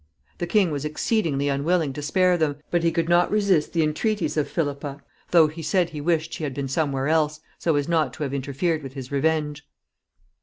[0.39, 4.35] The king was exceedingly unwilling to spare them, but he could not resist the entreaties
[4.35, 8.11] of Philippa, though he said he wished she had been somewhere else, so as not
[8.13, 9.63] to have interfered with his revenge.